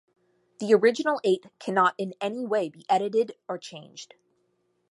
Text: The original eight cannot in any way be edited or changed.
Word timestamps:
The 0.57 0.73
original 0.73 1.21
eight 1.23 1.45
cannot 1.59 1.93
in 1.99 2.15
any 2.19 2.43
way 2.43 2.69
be 2.69 2.87
edited 2.89 3.35
or 3.47 3.59
changed. 3.59 4.15